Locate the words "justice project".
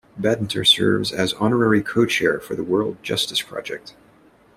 3.03-3.93